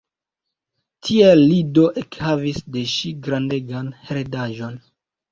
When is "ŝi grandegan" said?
2.93-3.93